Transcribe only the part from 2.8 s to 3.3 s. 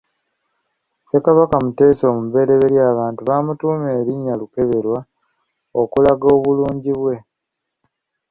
abantu be